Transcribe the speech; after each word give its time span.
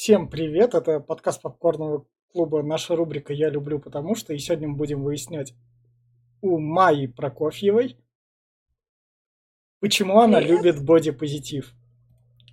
Всем 0.00 0.30
привет, 0.30 0.74
это 0.76 1.00
подкаст 1.00 1.42
попкорного 1.42 2.06
клуба 2.30 2.62
«Наша 2.62 2.94
рубрика 2.94 3.32
«Я 3.32 3.50
люблю 3.50 3.80
потому 3.80 4.14
что» 4.14 4.32
и 4.32 4.38
сегодня 4.38 4.68
мы 4.68 4.76
будем 4.76 5.02
выяснять 5.02 5.56
у 6.40 6.60
Майи 6.60 7.08
Прокофьевой, 7.08 7.98
почему 9.80 10.20
она 10.20 10.38
Привет. 10.38 10.50
любит 10.50 10.84
бодипозитив, 10.84 11.74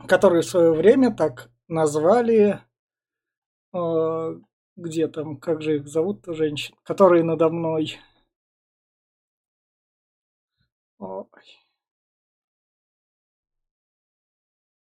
который 0.07 0.41
в 0.41 0.45
свое 0.45 0.71
время 0.71 1.15
так 1.15 1.51
назвали, 1.67 2.61
э, 3.73 4.41
где 4.75 5.07
там, 5.07 5.37
как 5.37 5.61
же 5.61 5.75
их 5.75 5.87
зовут-то 5.87 6.33
женщин, 6.33 6.75
которые 6.81 7.23
надо 7.23 7.49
мной... 7.49 7.99
Ой. 10.97 11.27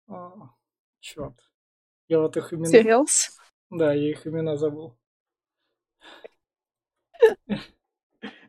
А, 0.08 0.54
черт. 1.00 1.45
Я 2.08 2.20
вот 2.20 2.36
их 2.36 2.52
имена... 2.52 2.70
Serials. 2.70 3.30
Да, 3.70 3.92
я 3.92 4.10
их 4.10 4.26
имена 4.26 4.56
забыл. 4.56 4.94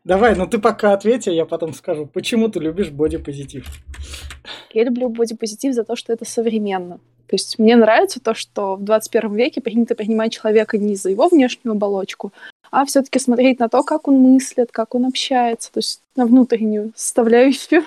Давай, 0.04 0.36
ну 0.36 0.48
ты 0.48 0.60
пока 0.60 0.94
ответь, 0.94 1.28
а 1.28 1.32
я 1.32 1.46
потом 1.46 1.74
скажу, 1.74 2.06
почему 2.06 2.50
ты 2.50 2.60
любишь 2.60 2.92
бодипозитив? 2.92 3.68
Я 4.72 4.84
люблю 4.84 5.10
бодипозитив 5.10 5.74
за 5.74 5.84
то, 5.84 5.96
что 5.96 6.14
это 6.14 6.24
современно. 6.24 7.00
То 7.28 7.36
есть 7.36 7.60
мне 7.60 7.76
нравится 7.76 8.22
то, 8.22 8.34
что 8.34 8.78
в 8.78 8.84
21 8.84 9.36
веке 9.36 9.60
принято 9.60 9.96
принимать 9.96 10.32
человека 10.32 10.78
не 10.78 10.96
за 10.96 11.10
его 11.10 11.28
внешнюю 11.28 11.74
оболочку, 11.74 12.32
а 12.72 12.86
все-таки 12.86 13.20
смотреть 13.20 13.60
на 13.60 13.68
то, 13.68 13.84
как 13.84 14.08
он 14.08 14.16
мыслит, 14.16 14.72
как 14.72 14.96
он 14.96 15.06
общается, 15.06 15.72
то 15.74 15.80
есть 15.80 16.02
на 16.16 16.26
внутреннюю 16.26 16.94
составляющую. 16.96 17.84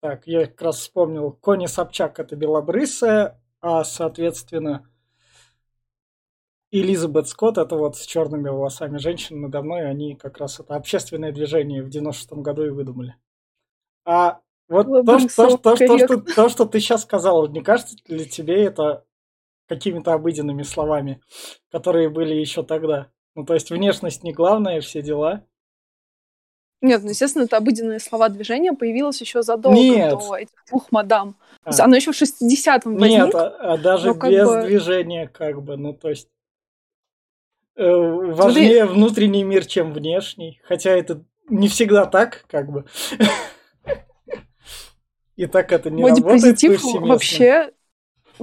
Так, 0.00 0.26
я 0.26 0.46
как 0.46 0.62
раз 0.62 0.78
вспомнил, 0.78 1.32
Кони 1.32 1.66
Собчак 1.66 2.20
это 2.20 2.36
белобрысая, 2.36 3.38
а, 3.60 3.84
соответственно, 3.84 4.88
Элизабет 6.70 7.28
Скотт, 7.28 7.56
это 7.56 7.76
вот 7.76 7.96
с 7.96 8.04
черными 8.04 8.48
волосами 8.48 8.98
женщина 8.98 9.40
надо 9.42 9.62
мной, 9.62 9.88
они 9.88 10.14
как 10.14 10.38
раз 10.38 10.60
это 10.60 10.76
общественное 10.76 11.32
движение 11.32 11.82
в 11.82 11.88
96-м 11.88 12.42
году 12.42 12.66
и 12.66 12.70
выдумали. 12.70 13.16
А 14.04 14.40
вот 14.68 14.86
то, 15.06 15.18
что, 15.18 15.56
то, 15.56 15.76
что, 15.76 15.86
то, 15.86 15.98
что, 15.98 16.20
то, 16.20 16.48
что 16.48 16.64
ты 16.66 16.80
сейчас 16.80 17.02
сказала, 17.02 17.48
не 17.48 17.62
кажется 17.62 17.96
ли 18.06 18.26
тебе 18.26 18.64
это 18.64 19.04
какими-то 19.66 20.12
обыденными 20.12 20.62
словами, 20.62 21.22
которые 21.70 22.10
были 22.10 22.34
еще 22.34 22.62
тогда? 22.62 23.10
Ну, 23.34 23.46
то 23.46 23.54
есть 23.54 23.70
внешность 23.70 24.22
не 24.22 24.32
главное, 24.32 24.80
все 24.80 25.00
дела. 25.00 25.44
Нет, 26.80 27.02
ну, 27.02 27.10
естественно, 27.10 27.42
это 27.44 27.56
обыденные 27.56 27.98
слова 27.98 28.28
движения 28.28 28.72
появилось 28.72 29.20
еще 29.20 29.42
задолго 29.42 29.78
Нет. 29.78 30.10
до 30.10 30.36
этих 30.36 30.54
двух 30.68 30.92
мадам. 30.92 31.34
То 31.64 31.70
есть 31.70 31.80
А. 31.80 31.84
оно 31.84 31.96
еще 31.96 32.12
в 32.12 32.14
60-м 32.14 32.96
Нет, 32.96 33.20
возник. 33.20 33.34
а, 33.34 33.48
а 33.72 33.76
даже 33.78 34.14
ну, 34.14 34.28
без 34.30 34.48
бы- 34.48 34.62
движения, 34.62 35.26
как 35.26 35.60
бы, 35.62 35.76
ну, 35.76 35.92
то 35.92 36.08
есть 36.08 36.28
э, 37.76 37.84
важнее 37.84 38.84
внутренний 38.86 39.42
мир, 39.42 39.66
чем 39.66 39.92
внешний. 39.92 40.60
Хотя 40.64 40.90
это 40.90 41.24
не 41.48 41.68
всегда 41.68 42.06
так, 42.06 42.44
как 42.48 42.70
бы. 42.70 42.84
И 45.36 45.46
так 45.46 45.72
это 45.72 45.88
не 45.90 46.02
работает 46.04 46.60
вообще 47.00 47.72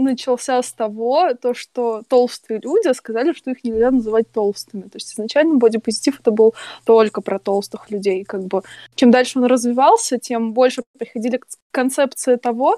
начался 0.04 0.62
с 0.62 0.72
того, 0.74 1.34
то, 1.34 1.54
что 1.54 2.04
толстые 2.08 2.60
люди 2.60 2.94
сказали, 2.94 3.34
что 3.34 3.52
их 3.52 3.64
нельзя 3.64 3.92
называть 3.92 4.32
толстыми. 4.32 4.84
То 4.84 4.96
есть 4.96 5.14
изначально 5.14 5.56
бодипозитив 5.56 6.20
это 6.20 6.32
был 6.32 6.54
только 6.86 7.22
про 7.22 7.40
толстых 7.40 7.92
людей. 7.92 8.24
Как 8.24 8.44
бы 8.44 8.62
чем 8.96 9.12
дальше 9.12 9.40
он 9.40 9.46
развивался, 9.46 10.18
тем 10.18 10.54
больше 10.54 10.84
приходили 10.98 11.38
к 11.38 11.46
концепции 11.72 12.36
того, 12.36 12.78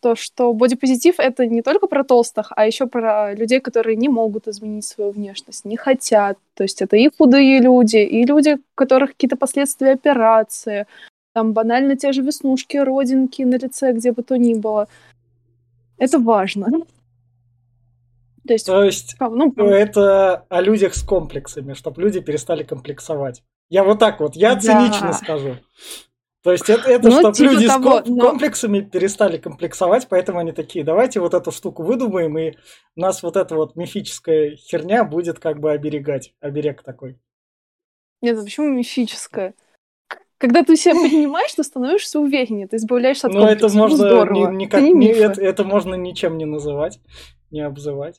то, 0.00 0.14
что 0.14 0.52
бодипозитив 0.52 1.18
это 1.18 1.46
не 1.46 1.62
только 1.62 1.86
про 1.86 2.04
толстых, 2.04 2.52
а 2.54 2.66
еще 2.66 2.86
про 2.86 3.34
людей, 3.34 3.60
которые 3.60 3.96
не 3.96 4.08
могут 4.08 4.46
изменить 4.48 4.84
свою 4.84 5.10
внешность, 5.10 5.64
не 5.64 5.76
хотят. 5.76 6.38
То 6.54 6.62
есть 6.62 6.82
это 6.82 6.96
и 6.96 7.10
худые 7.16 7.60
люди, 7.60 7.96
и 7.96 8.24
люди, 8.24 8.50
у 8.50 8.60
которых 8.74 9.10
какие-то 9.10 9.36
последствия 9.36 9.92
операции, 9.92 10.86
там 11.34 11.52
банально 11.52 11.96
те 11.96 12.12
же 12.12 12.22
веснушки, 12.22 12.76
родинки 12.76 13.42
на 13.42 13.56
лице, 13.56 13.92
где 13.92 14.12
бы 14.12 14.22
то 14.22 14.36
ни 14.36 14.54
было. 14.54 14.88
Это 15.98 16.18
важно. 16.18 16.66
То 18.46 18.54
есть, 18.54 18.66
То 18.66 18.82
есть 18.84 19.16
ну, 19.20 19.52
это 19.68 20.46
о 20.48 20.60
людях 20.62 20.94
с 20.94 21.02
комплексами, 21.02 21.74
чтобы 21.74 22.00
люди 22.00 22.20
перестали 22.20 22.62
комплексовать. 22.62 23.42
Я 23.68 23.84
вот 23.84 23.98
так 23.98 24.20
вот, 24.20 24.36
я 24.36 24.54
Да. 24.54 24.60
цинично 24.60 25.12
скажу. 25.12 25.56
То 26.42 26.52
есть 26.52 26.70
это, 26.70 26.88
это 26.88 27.08
Ну, 27.10 27.18
чтобы 27.18 27.34
типа 27.34 27.50
люди 27.50 27.64
с 27.64 27.68
того, 27.68 27.90
ком- 28.00 28.16
но- 28.16 28.24
комплексами 28.30 28.80
перестали 28.80 29.36
комплексовать, 29.36 30.06
поэтому 30.08 30.38
они 30.38 30.52
такие, 30.52 30.82
давайте 30.84 31.20
вот 31.20 31.34
эту 31.34 31.50
штуку 31.50 31.82
выдумаем, 31.82 32.38
и 32.38 32.54
нас 32.96 33.22
вот 33.22 33.36
эта 33.36 33.54
вот 33.54 33.76
мифическая 33.76 34.56
херня 34.56 35.04
будет 35.04 35.40
как 35.40 35.58
бы 35.60 35.72
оберегать. 35.72 36.32
Оберег 36.40 36.82
такой. 36.82 37.18
нет, 38.22 38.42
почему 38.42 38.68
мифическое? 38.68 39.54
Когда 40.38 40.62
ты 40.62 40.76
себя 40.76 40.94
принимаешь, 40.94 41.52
ты 41.52 41.64
становишься 41.64 42.20
увереннее, 42.20 42.68
ты 42.68 42.76
избавляешься 42.76 43.26
от 43.26 43.34
Ну, 43.34 43.44
это. 43.44 43.68
Ну, 43.68 43.74
можно 43.74 43.96
здорово. 43.96 44.50
ни- 44.52 44.56
никак 44.56 44.80
это 44.82 44.92
не 44.92 45.08
это, 45.08 45.42
это 45.42 45.64
можно 45.64 45.94
ничем 45.96 46.38
не 46.38 46.44
называть, 46.44 47.00
не 47.50 47.60
обзывать. 47.60 48.18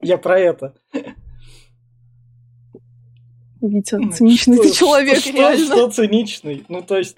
Я 0.00 0.18
про 0.18 0.38
это. 0.38 0.74
Витя, 3.62 4.10
циничный 4.12 4.58
ты 4.58 4.68
Что- 4.68 4.76
человек, 4.76 5.18
что, 5.18 5.30
реально. 5.32 5.64
Что 5.66 5.90
циничный? 5.90 6.64
Ну, 6.68 6.82
то 6.82 6.98
есть... 6.98 7.16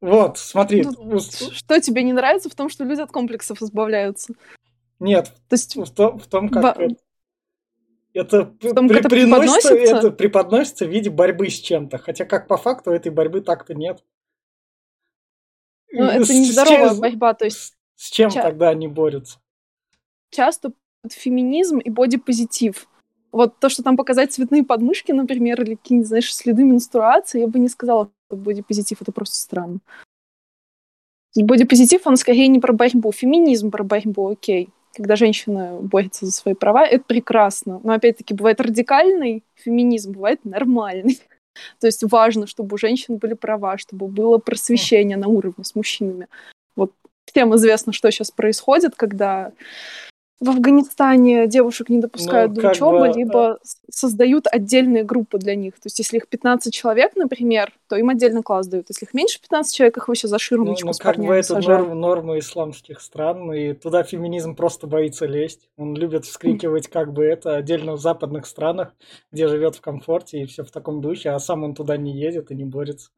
Вот, 0.00 0.38
смотри. 0.38 0.84
Ну, 0.84 1.18
Что 1.18 1.80
тебе 1.80 2.02
не 2.02 2.12
нравится 2.12 2.48
в 2.48 2.54
том, 2.54 2.68
что 2.68 2.84
люди 2.84 3.00
от 3.00 3.10
комплексов 3.10 3.60
избавляются? 3.62 4.34
Нет, 5.00 5.32
То 5.48 5.54
есть, 5.54 5.74
в 5.76 5.90
том, 5.92 6.18
в 6.18 6.26
том, 6.26 6.48
как 6.48 6.62
Ба- 6.62 6.88
это, 8.16 8.36
это 8.38 8.44
п- 8.46 8.72
том, 8.74 8.88
при- 8.88 9.02
преподносится? 9.02 9.74
это 9.74 10.10
преподносится 10.10 10.86
в 10.86 10.90
виде 10.90 11.10
борьбы 11.10 11.48
с 11.48 11.54
чем-то. 11.60 11.98
Хотя 11.98 12.24
как 12.24 12.48
по 12.48 12.56
факту 12.56 12.90
этой 12.90 13.10
борьбы 13.12 13.40
так-то 13.40 13.74
нет. 13.74 14.02
ну, 15.92 16.04
С- 16.04 16.10
это 16.14 16.24
с 16.24 16.30
нездоровая 16.30 16.88
чем- 16.90 17.00
борьба. 17.00 17.34
То 17.34 17.44
есть, 17.46 17.74
С 17.94 18.10
чем 18.10 18.30
ча- 18.30 18.42
тогда 18.42 18.68
они 18.70 18.88
борются? 18.88 19.38
часто 20.30 20.72
феминизм 21.08 21.78
и 21.78 21.88
бодипозитив. 21.88 22.88
Вот 23.32 23.58
то, 23.60 23.68
что 23.68 23.82
там 23.82 23.96
показать 23.96 24.32
цветные 24.32 24.64
подмышки, 24.64 25.12
например, 25.12 25.62
или 25.62 25.74
какие-нибудь, 25.76 26.08
знаешь, 26.08 26.34
следы 26.34 26.64
менструации, 26.64 27.40
я 27.40 27.46
бы 27.46 27.58
не 27.58 27.68
сказала, 27.68 28.10
что 28.26 28.36
бодипозитив— 28.36 28.98
это 29.02 29.12
просто 29.12 29.36
странно. 29.36 29.78
Бодипозитив, 31.36 32.06
он 32.06 32.16
скорее 32.16 32.48
не 32.48 32.60
про 32.60 32.72
борьбу. 32.72 33.12
Феминизм 33.12 33.70
про 33.70 33.84
борьбу, 33.84 34.30
окей. 34.30 34.70
Когда 34.96 35.14
женщина 35.14 35.78
борется 35.80 36.24
за 36.24 36.32
свои 36.32 36.54
права, 36.54 36.86
это 36.86 37.04
прекрасно. 37.06 37.80
Но, 37.84 37.92
опять-таки, 37.92 38.32
бывает 38.32 38.60
радикальный 38.62 39.44
феминизм, 39.54 40.12
бывает 40.12 40.44
нормальный. 40.44 41.20
То 41.80 41.86
есть 41.86 42.02
важно, 42.10 42.46
чтобы 42.46 42.74
у 42.74 42.78
женщин 42.78 43.18
были 43.18 43.34
права, 43.34 43.76
чтобы 43.76 44.08
было 44.08 44.38
просвещение 44.38 45.18
на 45.18 45.28
уровне 45.28 45.64
с 45.64 45.74
мужчинами. 45.74 46.28
Вот 46.76 46.92
всем 47.26 47.54
известно, 47.56 47.92
что 47.92 48.10
сейчас 48.10 48.30
происходит, 48.30 48.94
когда 48.94 49.52
в 50.38 50.50
Афганистане 50.50 51.46
девушек 51.46 51.88
не 51.88 51.98
допускают 51.98 52.52
Ну, 52.54 52.62
до 52.62 52.70
учебы, 52.70 53.08
бы, 53.08 53.12
либо 53.14 53.58
создают 53.90 54.46
отдельные 54.50 55.02
группы 55.02 55.38
для 55.38 55.54
них. 55.54 55.74
То 55.74 55.86
есть, 55.86 55.98
если 55.98 56.18
их 56.18 56.28
15 56.28 56.72
человек, 56.74 57.16
например, 57.16 57.72
то 57.88 57.96
им 57.96 58.10
отдельный 58.10 58.42
класс 58.42 58.66
дают. 58.68 58.86
Если 58.90 59.06
их 59.06 59.14
меньше 59.14 59.40
15 59.40 59.74
человек, 59.74 59.96
их 59.96 60.08
вообще 60.08 60.28
за 60.28 60.34
Ну, 60.34 60.38
ширмочку 60.38 60.86
ну, 60.88 60.92
с 60.92 60.98
как 60.98 61.16
бы 61.16 61.34
это 61.34 61.54
сажают. 61.54 61.86
норм- 61.88 62.00
нормы 62.00 62.38
исламских 62.40 63.00
стран, 63.00 63.50
и 63.52 63.72
туда 63.72 64.02
феминизм 64.02 64.54
просто 64.54 64.86
боится 64.86 65.24
лезть. 65.24 65.70
Он 65.78 65.96
любит 65.96 66.26
вскрикивать 66.26 66.88
как 66.88 67.12
бы 67.14 67.24
это 67.24 67.56
отдельно 67.56 67.92
в 67.92 68.00
западных 68.00 68.46
странах, 68.46 68.94
где 69.32 69.48
живет 69.48 69.76
в 69.76 69.80
комфорте 69.80 70.42
и 70.42 70.46
все 70.46 70.64
в 70.64 70.70
таком 70.70 71.00
духе, 71.00 71.30
а 71.30 71.38
сам 71.38 71.64
он 71.64 71.74
туда 71.74 71.96
не 71.96 72.12
едет 72.12 72.50
и 72.50 72.54
не 72.54 72.64
борется. 72.64 73.10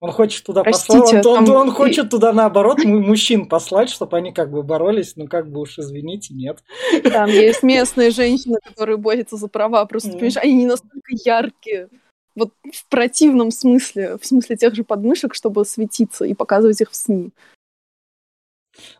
Он 0.00 0.10
хочет 0.12 0.44
туда 0.44 0.62
Простите, 0.62 0.98
послать, 0.98 1.24
он, 1.26 1.38
он- 1.38 1.44
там 1.46 1.54
он 1.56 1.68
и- 1.68 1.70
хочет 1.70 2.10
туда 2.10 2.32
наоборот 2.32 2.84
му- 2.84 3.00
мужчин 3.00 3.46
послать, 3.48 3.88
чтобы 3.88 4.16
они 4.18 4.32
как 4.32 4.50
бы 4.50 4.62
боролись, 4.62 5.16
ну 5.16 5.26
как 5.28 5.50
бы 5.50 5.60
уж 5.60 5.78
извините, 5.78 6.34
нет. 6.34 6.62
Там 7.04 7.30
есть 7.30 7.62
местные 7.62 8.10
женщины, 8.10 8.58
которые 8.62 8.98
борются 8.98 9.36
за 9.36 9.48
права. 9.48 9.84
Просто, 9.86 10.10
Мгм. 10.10 10.18
понимаешь, 10.18 10.36
они 10.36 10.52
не 10.54 10.66
настолько 10.66 11.00
яркие. 11.24 11.88
Вот 12.34 12.50
в 12.70 12.88
противном 12.90 13.50
смысле, 13.50 14.18
в 14.18 14.26
смысле 14.26 14.56
тех 14.56 14.74
же 14.74 14.84
подмышек, 14.84 15.34
чтобы 15.34 15.64
светиться 15.64 16.24
и 16.24 16.34
показывать 16.34 16.80
их 16.80 16.90
в 16.90 16.96
СМИ. 16.96 17.30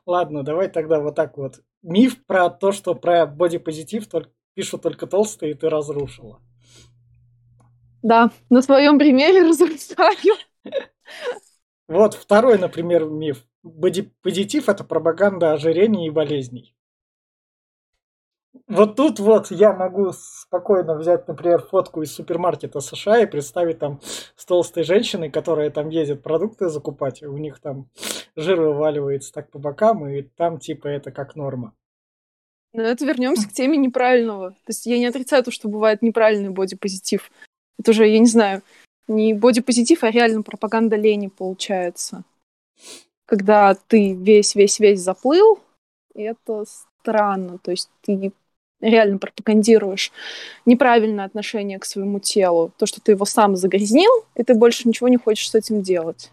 Ладно, 0.07 0.43
давай 0.45 0.69
тогда 0.69 1.01
вот 1.01 1.17
так 1.17 1.37
вот. 1.37 1.61
Миф 1.83 2.25
про 2.25 2.49
то, 2.49 2.71
что 2.73 2.95
про 2.95 3.27
бодипозитив 3.27 4.07
только, 4.07 4.31
пишут 4.55 4.83
только 4.83 5.07
толстые, 5.07 5.55
ты 5.55 5.69
разрушила. 5.69 6.41
Да, 8.03 8.31
на 8.51 8.63
своем 8.63 8.99
примере 8.99 9.43
разрушаю. 9.49 10.37
Вот 11.89 12.15
второй, 12.15 12.59
например, 12.59 13.05
миф. 13.05 13.45
Бодипозитив– 13.63 14.69
это 14.71 14.85
пропаганда 14.85 15.53
ожирения 15.53 16.07
и 16.07 16.11
болезней. 16.11 16.75
Вот 18.69 18.97
тут 18.97 19.19
вот 19.19 19.51
я 19.51 19.73
могу 19.73 20.13
спокойно 20.13 20.95
взять, 20.95 21.29
например, 21.29 21.61
фотку 21.61 22.03
из 22.03 22.15
супермаркета 22.15 22.81
США 22.81 23.19
и 23.19 23.27
представить 23.27 23.79
там 23.79 24.01
с 24.37 24.45
толстой 24.45 24.85
женщиной, 24.85 25.31
которая 25.31 25.71
там 25.71 25.89
ездит 25.89 26.23
продукты 26.23 26.69
закупать, 26.69 27.23
и 27.23 27.27
у 27.27 27.37
них 27.37 27.59
там 27.59 27.91
жир 28.37 28.61
вываливается 28.61 29.33
так 29.33 29.51
по 29.51 29.59
бокам, 29.59 30.09
и 30.09 30.23
там 30.23 30.59
типа 30.59 30.89
это 30.89 31.11
как 31.11 31.37
норма. 31.37 31.75
Но 32.73 32.83
это 32.83 33.05
вернемся 33.05 33.49
к 33.49 33.53
теме 33.53 33.77
неправильного. 33.77 34.51
То 34.51 34.69
есть 34.69 34.87
я 34.87 34.99
не 34.99 35.07
отрицаю 35.07 35.45
то, 35.45 35.51
что 35.51 35.69
бывает 35.69 36.03
неправильный 36.03 36.51
бодипозитив. 36.51 37.31
Это 37.79 37.91
уже, 37.91 38.09
я 38.09 38.19
не 38.19 38.27
знаю, 38.27 38.63
не 39.09 39.35
бодипозитив, 39.35 40.05
а 40.05 40.11
реально 40.11 40.43
пропаганда 40.43 40.97
лени 40.97 41.29
получается. 41.29 42.25
Когда 43.27 43.75
ты 43.75 44.13
весь-весь-весь 44.13 45.01
заплыл, 45.01 45.59
это 46.15 46.65
странно. 47.01 47.59
То 47.59 47.71
есть 47.71 47.91
ты 48.03 48.33
реально 48.81 49.19
пропагандируешь 49.19 50.13
неправильное 50.67 51.25
отношение 51.25 51.79
к 51.79 51.85
своему 51.85 52.21
телу, 52.21 52.73
то, 52.77 52.87
что 52.87 53.01
ты 53.01 53.13
его 53.13 53.25
сам 53.25 53.57
загрязнил, 53.57 54.11
и 54.35 54.43
ты 54.43 54.55
больше 54.55 54.87
ничего 54.87 55.09
не 55.09 55.17
хочешь 55.17 55.51
с 55.51 55.55
этим 55.55 55.83
делать. 55.83 56.31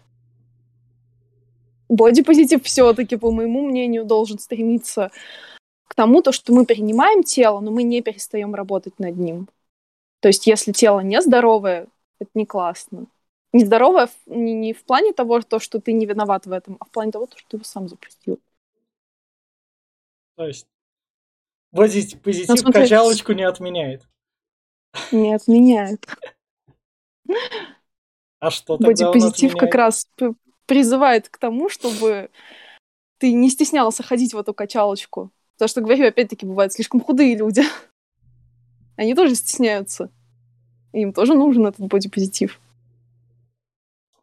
Бодипозитив 1.88 2.62
все-таки, 2.64 3.16
по 3.16 3.30
моему 3.30 3.66
мнению, 3.66 4.04
должен 4.04 4.38
стремиться 4.38 5.10
к 5.88 5.94
тому, 5.94 6.22
то, 6.22 6.32
что 6.32 6.52
мы 6.52 6.64
принимаем 6.64 7.22
тело, 7.22 7.60
но 7.60 7.70
мы 7.70 7.82
не 7.82 8.00
перестаем 8.00 8.54
работать 8.54 8.98
над 8.98 9.16
ним. 9.16 9.48
То 10.20 10.28
есть, 10.28 10.46
если 10.46 10.72
тело 10.72 11.00
нездоровое, 11.00 11.86
это 12.22 12.30
не 12.34 12.46
классно. 12.46 13.06
Нездоровое 13.52 14.08
не, 14.26 14.54
не 14.54 14.72
в 14.72 14.84
плане 14.84 15.12
того, 15.12 15.40
то, 15.42 15.58
что 15.58 15.80
ты 15.80 15.92
не 15.92 16.06
виноват 16.06 16.46
в 16.46 16.52
этом, 16.52 16.76
а 16.80 16.86
в 16.86 16.90
плане 16.90 17.12
того, 17.12 17.28
что 17.36 17.48
ты 17.48 17.56
его 17.56 17.64
сам 17.64 17.88
запустил. 17.88 18.40
То 20.36 20.46
есть 20.46 20.66
Позитив, 21.72 22.20
позитив 22.20 22.64
ну, 22.64 22.72
качалочку 22.72 23.32
не 23.32 23.44
отменяет. 23.44 24.06
Не 25.10 25.34
отменяет. 25.34 26.06
А 28.40 28.50
что 28.50 28.76
тогда 28.76 28.88
Бодипозитив 28.88 29.56
как 29.56 29.74
раз 29.74 30.06
призывает 30.66 31.30
к 31.30 31.38
тому, 31.38 31.70
чтобы 31.70 32.30
ты 33.18 33.32
не 33.32 33.48
стеснялся 33.48 34.02
ходить 34.02 34.34
в 34.34 34.38
эту 34.38 34.52
качалочку. 34.52 35.30
Потому 35.54 35.68
что, 35.68 35.80
говорю, 35.80 36.06
опять-таки, 36.08 36.44
бывают 36.44 36.72
слишком 36.74 37.00
худые 37.00 37.36
люди. 37.36 37.62
Они 38.96 39.14
тоже 39.14 39.34
стесняются. 39.34 40.10
Им 40.92 41.12
тоже 41.12 41.34
нужен 41.34 41.66
этот 41.66 41.86
бодипозитив. 41.86 42.60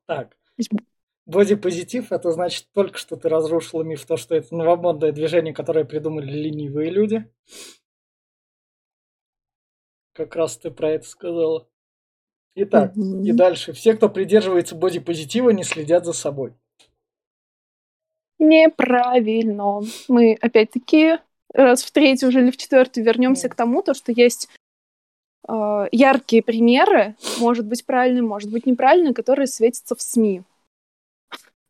Так. 0.05 0.35
Бодипозитив 1.25 2.11
это 2.11 2.31
значит 2.31 2.67
только 2.73 2.97
что 2.97 3.15
ты 3.15 3.29
разрушила 3.29 3.83
миф, 3.83 4.05
то, 4.05 4.17
что 4.17 4.35
это 4.35 4.55
новомодное 4.55 5.11
движение, 5.11 5.53
которое 5.53 5.85
придумали 5.85 6.31
ленивые 6.31 6.89
люди. 6.89 7.29
Как 10.13 10.35
раз 10.35 10.57
ты 10.57 10.71
про 10.71 10.91
это 10.91 11.07
сказала. 11.07 11.67
Итак, 12.55 12.95
mm-hmm. 12.95 13.23
и 13.23 13.31
дальше. 13.31 13.73
Все, 13.73 13.93
кто 13.93 14.09
придерживается 14.09 14.75
бодипозитива, 14.75 15.51
не 15.51 15.63
следят 15.63 16.05
за 16.05 16.13
собой. 16.13 16.53
Неправильно. 18.39 19.81
Мы 20.07 20.37
опять-таки 20.41 21.19
раз 21.53 21.83
в 21.83 21.91
третий 21.91 22.25
уже 22.25 22.41
или 22.41 22.51
в 22.51 22.57
четвертый 22.57 23.03
вернемся 23.03 23.47
mm. 23.47 23.49
к 23.51 23.55
тому, 23.55 23.81
то, 23.81 23.93
что 23.93 24.11
есть 24.11 24.49
э, 25.49 25.87
яркие 25.91 26.43
примеры, 26.43 27.15
может 27.39 27.65
быть 27.65 27.85
правильные, 27.85 28.23
может 28.23 28.51
быть 28.51 28.65
неправильные, 28.65 29.13
которые 29.13 29.47
светятся 29.47 29.95
в 29.95 30.01
СМИ. 30.01 30.43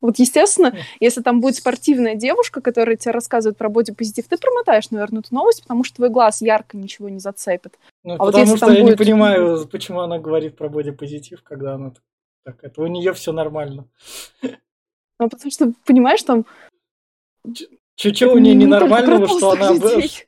Вот, 0.02 0.18
естественно, 0.18 0.74
если 1.02 1.22
там 1.22 1.42
будет 1.42 1.56
спортивная 1.56 2.16
девушка, 2.16 2.62
которая 2.62 2.96
тебе 2.96 3.12
рассказывает 3.12 3.58
про 3.58 3.68
бодипозитив, 3.70 4.28
ты 4.28 4.38
промотаешь, 4.38 4.92
наверное, 4.92 5.20
эту 5.20 5.34
новость, 5.36 5.64
потому 5.64 5.84
что 5.84 5.98
твой 5.98 6.10
глаз 6.10 6.42
ярко 6.42 6.78
ничего 6.78 7.10
не 7.10 7.20
зацепит. 7.20 7.78
Ну, 8.04 8.14
а 8.14 8.18
потому 8.18 8.46
вот 8.46 8.58
что 8.58 8.72
я 8.72 8.82
будет... 8.82 8.92
не 8.92 9.06
понимаю, 9.06 9.68
почему 9.68 10.00
она 10.00 10.18
говорит 10.20 10.56
про 10.56 10.70
бодипозитив, 10.70 11.44
когда 11.44 11.74
она 11.74 11.92
так, 12.46 12.64
это 12.64 12.82
у 12.82 12.88
нее 12.88 13.14
все 13.14 13.32
нормально. 13.32 13.86
Ну, 14.42 15.30
потому 15.30 15.52
что, 15.52 15.74
понимаешь, 15.86 16.24
там... 16.24 16.46
Чуть-чуть 18.00 18.32
у 18.32 18.38
нее 18.38 18.56
ненормального, 18.56 19.28
что 19.28 19.52
она... 19.52 19.72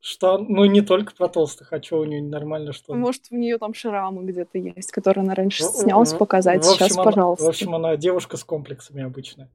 Что, 0.01 0.37
ну, 0.37 0.65
не 0.65 0.81
только 0.81 1.13
про 1.15 1.27
толстых, 1.27 1.71
а 1.71 1.81
что 1.81 1.99
у 1.99 2.05
нее 2.05 2.21
ненормально, 2.21 2.73
что... 2.73 2.93
Может, 2.93 3.23
у 3.31 3.37
нее 3.37 3.57
там 3.57 3.73
шрамы 3.73 4.23
где-то 4.23 4.57
есть, 4.57 4.91
которые 4.91 5.23
она 5.23 5.35
раньше 5.35 5.63
снялась 5.63 6.13
показать. 6.13 6.65
Сейчас, 6.65 6.95
пожалуйста. 6.95 7.45
В 7.45 7.49
общем, 7.49 7.73
она 7.73 7.95
девушка 7.95 8.37
с 8.37 8.43
комплексами 8.43 9.03
обычная 9.03 9.49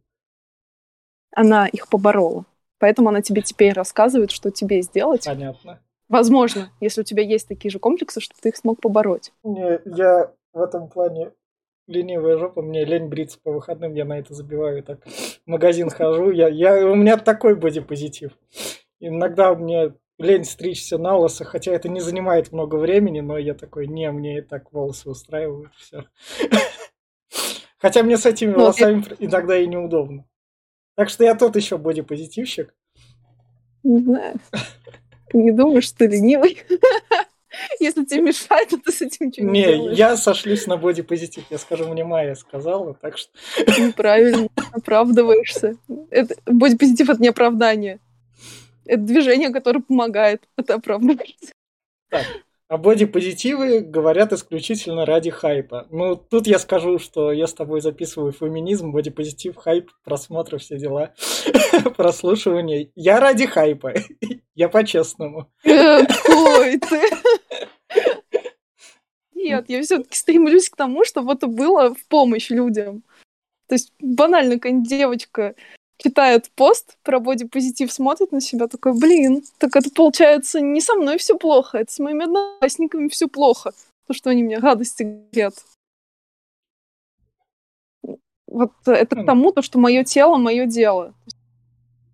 она 1.37 1.69
их 1.69 1.89
поборола. 1.89 2.47
Поэтому 2.79 3.11
она 3.11 3.23
тебе 3.23 3.43
теперь 3.43 3.73
рассказывает, 3.73 4.31
что 4.31 4.51
тебе 4.51 4.83
сделать. 4.83 5.27
Понятно. 5.27 5.81
Возможно, 6.09 6.71
если 6.81 7.03
у 7.03 7.05
тебя 7.05 7.23
есть 7.23 7.47
такие 7.47 7.71
же 7.71 7.79
комплексы, 7.79 8.21
что 8.21 8.35
ты 8.41 8.49
их 8.49 8.57
смог 8.57 8.81
побороть. 8.81 9.33
Не, 9.45 9.81
я 9.85 10.33
в 10.53 10.61
этом 10.61 10.89
плане 10.89 11.33
ленивая 11.87 12.39
жопа, 12.39 12.63
мне 12.63 12.85
лень 12.85 13.07
бриться 13.07 13.39
по 13.43 13.53
выходным, 13.53 13.95
я 13.95 14.05
на 14.05 14.19
это 14.19 14.35
забиваю. 14.35 14.83
Так, 14.83 15.07
в 15.07 15.47
магазин 15.47 15.91
хожу, 15.91 16.31
я, 16.31 16.49
я, 16.49 16.87
у 16.87 16.95
меня 16.95 17.17
такой 17.17 17.55
бодипозитив. 17.55 18.33
Иногда 19.01 19.55
мне 19.55 19.95
лень 20.19 20.45
стричься 20.45 20.99
на 20.99 21.17
лысо, 21.17 21.45
хотя 21.45 21.73
это 21.73 21.89
не 21.89 22.01
занимает 22.01 22.53
много 22.53 22.77
времени, 22.77 23.21
но 23.21 23.39
я 23.39 23.55
такой, 23.55 23.87
не, 23.87 24.11
мне 24.11 24.39
и 24.39 24.43
так 24.43 24.73
волосы 24.73 25.11
устраивают, 25.11 25.73
все. 25.77 26.05
Хотя 27.79 28.03
мне 28.03 28.17
с 28.17 28.25
этими 28.25 28.53
ну, 28.53 28.61
волосами 28.61 29.05
иногда 29.19 29.57
и 29.59 29.67
неудобно. 29.67 30.25
Так 30.95 31.11
что 31.11 31.25
я 31.25 31.35
тот 31.35 31.57
еще 31.57 31.77
бодипозитивщик. 31.77 32.75
Не 33.83 34.01
знаю. 34.01 34.41
Не 35.35 35.53
думаешь, 35.53 35.85
что 35.85 35.99
ты 35.99 36.07
ленивый? 36.07 36.63
Если 37.81 38.05
тебе 38.05 38.23
мешает, 38.23 38.71
то 38.71 38.79
ты 38.79 38.93
с 38.93 39.03
этим 39.03 39.29
ничего 39.29 39.51
не, 39.51 39.61
не 39.61 39.67
делаешь. 39.67 39.99
я 39.99 40.17
сошлюсь 40.17 40.67
на 40.67 40.77
бодипозитив. 40.77 41.45
Я 41.51 41.59
скажу, 41.59 41.89
мне 41.89 42.05
Майя 42.05 42.35
сказала, 42.35 42.95
так 42.95 43.19
что... 43.19 43.31
Неправильно, 43.79 44.49
оправдываешься. 44.73 45.77
Это, 46.11 46.35
бодипозитив— 46.47 47.09
это 47.11 47.23
не 47.23 47.29
оправдание. 47.29 48.01
Это 48.85 49.03
движение, 49.03 49.51
которое 49.51 49.81
помогает. 49.81 50.43
Это 50.57 50.75
оправдывается. 50.75 51.53
Так, 52.09 52.25
а 52.69 52.79
бодипозитивы 52.79 53.81
говорят 53.81 54.33
исключительно 54.33 55.07
ради 55.07 55.31
хайпа. 55.31 55.87
Ну, 55.91 56.17
тут 56.17 56.47
я 56.47 56.59
скажу, 56.59 56.99
что 56.99 57.31
я 57.33 57.47
с 57.47 57.55
тобой 57.55 57.81
записываю 57.81 58.33
феминизм, 58.33 58.91
бодипозитив, 58.91 59.57
хайп, 59.57 59.91
просмотры, 60.05 60.59
все 60.59 60.77
дела, 60.77 61.15
прослушивание. 61.97 62.91
Я 62.97 63.21
ради 63.21 63.47
хайпа. 63.47 63.95
Я 64.55 64.71
по-честному. 64.71 65.53
Какой 65.63 66.79
ты? 66.79 67.03
Нет, 69.35 69.67
я 69.69 69.83
все-таки 69.83 70.17
стремлюсь 70.17 70.71
к 70.71 70.77
тому, 70.77 71.05
чтобы 71.05 71.35
это 71.35 71.47
было 71.47 71.95
в 71.95 72.09
помощь 72.09 72.49
людям. 72.49 73.03
То 73.69 73.75
есть 73.75 73.93
банально, 74.01 74.55
какая-нибудь 74.55 74.89
девочка 74.89 75.55
читает 75.99 76.51
пост 76.55 76.97
про 77.03 77.21
бодипозитив, 77.21 77.93
смотрит 77.93 78.33
на 78.33 78.41
себя, 78.41 78.69
такой, 78.69 78.99
блин, 78.99 79.43
так 79.59 79.77
это 79.77 79.91
получается 79.91 80.61
не 80.61 80.81
со 80.81 80.95
мной 80.95 81.19
все 81.19 81.37
плохо, 81.37 81.79
это 81.79 81.93
с 81.93 81.99
моими 81.99 82.25
одноклассниками 82.25 83.09
все 83.09 83.29
плохо, 83.29 83.73
то, 84.07 84.15
что 84.15 84.31
они 84.31 84.43
мне 84.43 84.59
гадости 84.59 85.03
говорят. 85.03 85.55
Вот 88.47 88.73
это 88.87 89.17
к 89.17 89.21
хм. 89.21 89.27
тому, 89.27 89.53
то, 89.53 89.63
что 89.63 89.79
мое 89.79 90.05
тело, 90.05 90.37
мое 90.37 90.67
дело. 90.67 91.15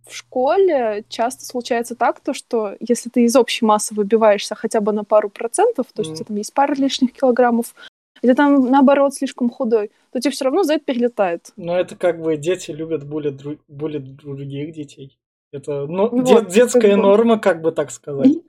В 0.06 0.14
школе 0.14 1.04
часто 1.08 1.44
случается 1.44 1.94
так, 1.94 2.20
то, 2.20 2.34
что 2.34 2.76
если 2.80 3.08
ты 3.08 3.24
из 3.24 3.36
общей 3.36 3.64
массы 3.64 3.94
выбиваешься 3.94 4.54
хотя 4.54 4.80
бы 4.80 4.92
на 4.92 5.04
пару 5.04 5.30
процентов, 5.30 5.86
то 5.94 6.02
есть 6.02 6.10
mm. 6.10 6.14
у 6.14 6.16
тебя 6.16 6.24
там 6.26 6.36
есть 6.36 6.52
пара 6.52 6.74
лишних 6.74 7.12
килограммов, 7.12 7.74
или 8.22 8.34
там, 8.34 8.70
наоборот, 8.70 9.14
слишком 9.14 9.50
худой, 9.50 9.90
то 10.12 10.20
тебе 10.20 10.30
все 10.30 10.44
равно 10.44 10.62
за 10.62 10.74
это 10.74 10.84
перелетает. 10.84 11.52
Но 11.56 11.76
это 11.78 11.96
как 11.96 12.20
бы 12.20 12.36
дети 12.36 12.70
любят 12.70 13.04
булить, 13.04 13.36
дру... 13.36 13.58
булить 13.68 14.16
других 14.16 14.72
детей. 14.72 15.18
Это 15.50 15.86
ну, 15.86 16.08
вот, 16.08 16.24
де- 16.24 16.54
детская 16.54 16.92
как 16.92 17.02
норма, 17.02 17.38
как 17.38 17.60
бы 17.60 17.72
так 17.72 17.90
сказать. 17.90 18.32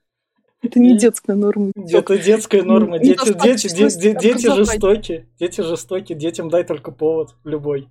Это 0.61 0.79
не 0.79 0.97
детская 0.97 1.35
норма. 1.35 1.73
Это 1.75 2.17
детская 2.17 2.63
норма. 2.63 2.97
Дети, 2.97 3.33
дети, 3.33 3.67
дети, 3.75 4.17
дети 4.17 4.47
жестокие. 4.49 5.27
Дети 5.37 5.59
жестокие. 5.59 6.17
Детям 6.17 6.49
дай 6.49 6.63
только 6.63 6.93
повод. 6.93 7.35
Любой. 7.43 7.89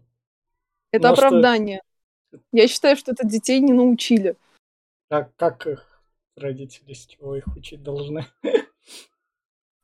Это 0.90 1.08
Но 1.08 1.12
оправдание. 1.12 1.82
Что... 2.30 2.40
Я 2.52 2.68
считаю, 2.68 2.96
что 2.96 3.12
это 3.12 3.26
детей 3.26 3.60
не 3.60 3.74
научили. 3.74 4.36
А 5.10 5.24
как 5.36 5.66
их 5.66 5.86
родители, 6.34 6.94
с 6.94 7.04
чего 7.04 7.36
их 7.36 7.46
учить 7.54 7.82
должны? 7.82 8.24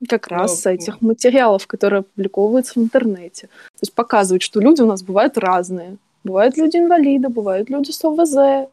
Как 0.06 0.28
раз 0.28 0.60
с 0.60 0.66
этих 0.66 1.00
материалов, 1.00 1.66
которые 1.66 2.00
опубликовываются 2.00 2.74
в 2.78 2.82
интернете. 2.82 3.48
То 3.48 3.82
есть 3.82 3.94
показывают, 3.94 4.42
что 4.42 4.60
люди 4.60 4.80
у 4.80 4.86
нас 4.86 5.02
бывают 5.02 5.36
разные. 5.38 5.96
Бывают 6.22 6.56
люди-инвалиды, 6.56 7.28
бывают 7.28 7.68
люди 7.68 7.90
с 7.90 8.04
ОВЗ. 8.04 8.68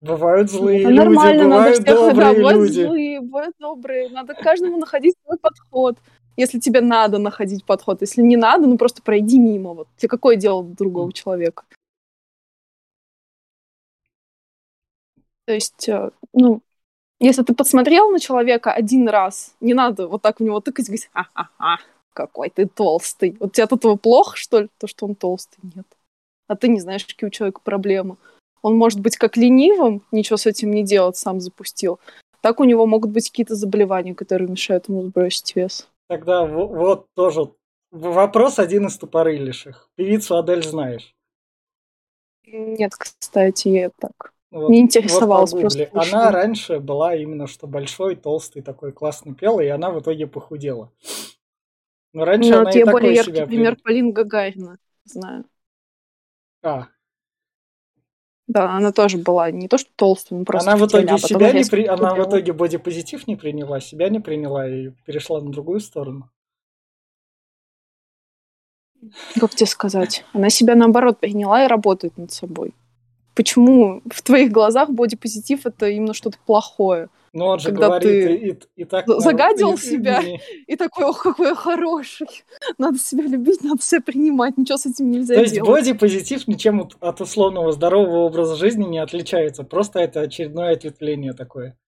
Бывают 0.00 0.50
злые 0.50 0.80
это 0.80 0.88
люди, 0.88 0.98
нормально, 0.98 1.44
бывают 1.44 1.78
надо 1.78 1.84
всех, 1.84 1.84
добрые 1.94 2.14
да, 2.14 2.34
бывают 2.34 2.60
люди. 2.62 2.82
злые, 2.82 3.20
бывают 3.20 3.56
добрые. 3.58 4.08
Надо 4.08 4.34
каждому 4.34 4.78
находить 4.78 5.14
свой 5.22 5.36
подход. 5.38 5.98
Если 6.36 6.58
тебе 6.58 6.80
надо 6.80 7.18
находить 7.18 7.64
подход, 7.64 8.00
если 8.00 8.22
не 8.22 8.36
надо, 8.36 8.66
ну 8.66 8.78
просто 8.78 9.02
пройди 9.02 9.38
мимо. 9.38 9.74
Вот 9.74 9.88
тебе 9.98 10.08
какое 10.08 10.36
дело 10.36 10.64
другого 10.64 11.12
человека? 11.12 11.64
То 15.44 15.52
есть, 15.52 15.88
э, 15.88 16.10
ну, 16.32 16.62
Если 17.20 17.42
ты 17.42 17.54
посмотрел 17.54 18.10
на 18.10 18.18
человека 18.18 18.72
один 18.72 19.06
раз, 19.06 19.54
не 19.60 19.74
надо 19.74 20.08
вот 20.08 20.22
так 20.22 20.40
в 20.40 20.42
него 20.42 20.60
тыкать 20.60 20.86
и 20.86 20.88
говорить, 20.88 21.10
ха-ха-ха, 21.12 21.78
какой 22.14 22.48
ты 22.48 22.66
толстый. 22.66 23.36
Вот 23.38 23.52
тебе 23.52 23.64
от 23.64 23.72
этого 23.72 23.96
плохо, 23.96 24.38
что 24.38 24.60
ли, 24.60 24.68
то, 24.78 24.86
что 24.86 25.04
он 25.04 25.14
толстый? 25.14 25.58
Нет. 25.62 25.86
А 26.48 26.56
ты 26.56 26.68
не 26.68 26.80
знаешь, 26.80 27.04
какие 27.04 27.28
у 27.28 27.30
человека 27.30 27.60
проблемы. 27.62 28.16
Он 28.62 28.76
может 28.76 29.00
быть 29.00 29.18
как 29.18 29.36
ленивым, 29.36 30.02
ничего 30.12 30.38
с 30.38 30.46
этим 30.46 30.70
не 30.70 30.82
делать, 30.82 31.18
сам 31.18 31.40
запустил. 31.40 32.00
Так 32.40 32.58
у 32.58 32.64
него 32.64 32.86
могут 32.86 33.10
быть 33.10 33.28
какие-то 33.28 33.54
заболевания, 33.54 34.14
которые 34.14 34.48
мешают 34.48 34.88
ему 34.88 35.02
сбросить 35.02 35.54
вес. 35.54 35.88
Тогда 36.08 36.46
вот 36.46 37.06
тоже 37.14 37.52
вопрос 37.90 38.58
один 38.58 38.86
из 38.86 38.96
тупорылейших. 38.96 39.90
Певицу 39.94 40.38
Адель 40.38 40.64
знаешь? 40.64 41.14
Нет, 42.46 42.94
кстати, 42.96 43.68
я 43.68 43.90
так 43.90 44.32
вот, 44.50 44.68
не 44.68 44.80
интересовалась 44.80 45.52
вот 45.52 45.60
просто. 45.60 45.88
Она 45.92 46.32
раньше 46.32 46.80
была 46.80 47.14
именно 47.14 47.46
что 47.46 47.68
большой, 47.68 48.16
толстый, 48.16 48.62
такой 48.62 48.92
классный 48.92 49.34
пел, 49.34 49.60
и 49.60 49.66
она 49.66 49.90
в 49.90 50.00
итоге 50.00 50.26
похудела. 50.26 50.92
Но 52.12 52.24
раньше 52.24 52.50
ну, 52.50 52.60
она 52.60 52.70
и 52.70 52.84
более 52.84 53.14
яркий 53.14 53.32
себя 53.34 53.46
пример 53.46 53.76
при... 53.76 53.82
Полин 53.82 54.12
Гагарина, 54.12 54.78
знаю. 55.04 55.44
А. 56.62 56.88
Да, 58.48 58.72
она 58.72 58.90
тоже 58.90 59.18
была 59.18 59.52
не 59.52 59.68
то 59.68 59.78
что 59.78 59.88
толстая, 59.94 60.40
но 60.40 60.44
просто 60.44 60.72
Она 60.72 60.84
в 60.84 60.88
итоге 60.88 61.16
себя 61.18 61.52
не 61.52 61.62
при... 61.62 61.86
она 61.86 62.16
в 62.16 62.28
итоге 62.28 62.52
бодипозитив 62.52 63.28
не 63.28 63.36
приняла, 63.36 63.78
себя 63.78 64.08
не 64.08 64.18
приняла 64.18 64.68
и 64.68 64.90
перешла 65.06 65.40
на 65.40 65.52
другую 65.52 65.78
сторону. 65.78 66.28
Как 69.38 69.54
тебе 69.54 69.68
сказать? 69.68 70.24
Она 70.32 70.50
себя 70.50 70.74
наоборот 70.74 71.20
приняла 71.20 71.64
и 71.64 71.68
работает 71.68 72.18
над 72.18 72.32
собой 72.32 72.74
почему 73.40 74.02
в 74.04 74.20
твоих 74.20 74.52
глазах 74.52 74.90
бодипозитив 74.90 75.64
это 75.64 75.88
именно 75.88 76.12
что-то 76.12 76.36
плохое. 76.44 77.08
Ну, 77.32 77.46
он 77.46 77.58
же 77.58 77.70
когда 77.70 77.86
говорит, 77.86 78.10
ты 78.10 78.34
и, 78.76 78.82
и 78.82 78.84
так... 78.84 79.06
Загадил 79.06 79.72
и, 79.72 79.76
себя, 79.78 80.20
и, 80.20 80.38
и 80.66 80.76
такой, 80.76 81.06
ох, 81.06 81.22
какой 81.22 81.48
я 81.48 81.54
хороший. 81.54 82.26
Надо 82.76 82.98
себя 82.98 83.24
любить, 83.24 83.62
надо 83.62 83.80
себя 83.80 84.02
принимать, 84.02 84.58
ничего 84.58 84.76
с 84.76 84.84
этим 84.84 85.10
нельзя 85.10 85.36
То 85.36 85.44
делать. 85.46 85.52
есть 85.52 85.66
бодипозитив 85.66 86.48
ничем 86.48 86.86
от 87.00 87.20
условного 87.22 87.72
здорового 87.72 88.26
образа 88.26 88.56
жизни 88.56 88.84
не 88.84 88.98
отличается. 88.98 89.64
Просто 89.64 90.00
это 90.00 90.20
очередное 90.20 90.74
ответвление 90.74 91.32
такое. 91.32 91.78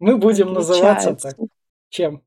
Мы 0.00 0.16
будем 0.16 0.52
называться 0.52 1.14
так. 1.14 1.36
Чем? 1.90 2.22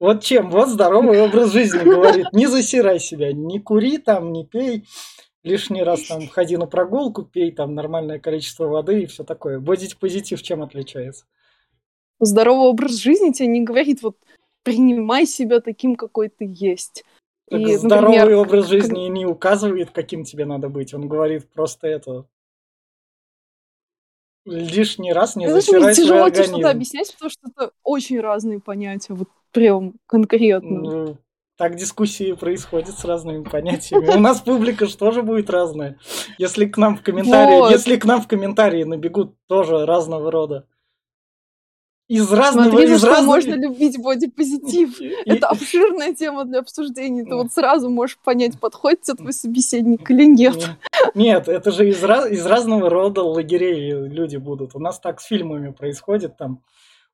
Вот 0.00 0.22
чем? 0.22 0.48
Вот 0.50 0.70
здоровый 0.70 1.20
образ 1.20 1.52
жизни 1.52 1.84
говорит. 1.84 2.28
Не 2.32 2.46
засирай 2.46 2.98
себя, 2.98 3.32
не 3.34 3.58
кури 3.58 3.98
там, 3.98 4.32
не 4.32 4.46
пей, 4.46 4.86
лишний 5.44 5.82
раз 5.82 6.02
там 6.08 6.26
ходи 6.26 6.56
на 6.56 6.66
прогулку, 6.66 7.22
пей 7.22 7.52
там 7.52 7.74
нормальное 7.74 8.18
количество 8.18 8.66
воды 8.66 9.02
и 9.02 9.06
все 9.06 9.22
такое. 9.22 9.60
Бодить 9.60 9.98
позитив 9.98 10.42
чем 10.42 10.62
отличается? 10.62 11.26
Здоровый 12.18 12.68
образ 12.68 12.96
жизни 12.96 13.30
тебе 13.30 13.48
не 13.48 13.62
говорит, 13.62 14.02
вот 14.02 14.16
принимай 14.62 15.26
себя 15.26 15.60
таким, 15.60 15.94
какой 15.94 16.28
ты 16.30 16.50
есть. 16.52 17.04
Так 17.48 17.60
и, 17.60 17.76
здоровый 17.76 18.18
например, 18.18 18.38
образ 18.38 18.66
жизни 18.68 19.06
как... 19.06 19.14
не 19.14 19.26
указывает, 19.26 19.90
каким 19.90 20.24
тебе 20.24 20.46
надо 20.46 20.70
быть. 20.70 20.94
Он 20.94 21.06
говорит 21.06 21.50
просто 21.52 21.86
это. 21.86 22.26
Лишний 24.46 25.12
раз 25.12 25.36
не 25.36 25.48
засирай 25.48 25.94
свой 25.94 26.18
организм. 26.22 26.42
Тяжело 26.42 26.44
что-то 26.48 26.70
объяснять, 26.70 27.12
потому 27.12 27.30
что 27.30 27.48
это 27.50 27.70
очень 27.82 28.20
разные 28.20 28.60
понятия, 28.60 29.14
вот 29.14 29.28
прям 29.52 29.94
конкретно. 30.06 30.80
Ну, 30.80 31.18
так 31.56 31.76
дискуссии 31.76 32.32
происходят 32.32 32.98
с 32.98 33.04
разными 33.04 33.44
понятиями. 33.44 34.16
У 34.16 34.18
нас 34.18 34.40
публика 34.40 34.86
же 34.86 34.96
тоже 34.96 35.22
будет 35.22 35.50
разная. 35.50 35.98
Если 36.38 36.66
к 36.66 36.76
нам 36.76 36.96
в 36.96 37.02
комментарии, 37.02 37.58
вот. 37.58 37.70
если 37.70 37.96
к 37.96 38.04
нам 38.04 38.20
в 38.20 38.28
комментарии 38.28 38.84
набегут 38.84 39.34
тоже 39.46 39.86
разного 39.86 40.30
рода. 40.30 40.66
Из 42.06 42.30
разного, 42.30 42.68
Смотри, 42.68 42.92
из 42.92 43.02
разного... 43.02 43.24
можно 43.24 43.54
любить 43.54 43.98
бодипозитив. 43.98 45.00
Это 45.24 45.48
обширная 45.48 46.14
тема 46.14 46.44
для 46.44 46.58
обсуждения. 46.58 47.24
Ты 47.24 47.34
вот 47.34 47.50
сразу 47.52 47.88
можешь 47.88 48.18
понять, 48.22 48.60
подходит 48.60 49.02
тебе 49.02 49.16
твой 49.16 49.32
собеседник 49.32 50.10
или 50.10 50.26
нет. 50.26 50.70
Нет, 51.14 51.48
это 51.48 51.70
же 51.70 51.88
из, 51.88 52.04
раз... 52.04 52.30
из 52.30 52.44
разного 52.44 52.90
рода 52.90 53.22
лагерей 53.22 53.90
люди 54.06 54.36
будут. 54.36 54.74
У 54.74 54.80
нас 54.80 55.00
так 55.00 55.20
с 55.20 55.24
фильмами 55.24 55.70
происходит 55.72 56.36
там. 56.36 56.62